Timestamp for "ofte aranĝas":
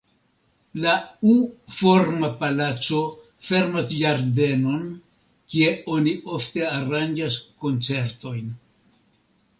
6.39-7.39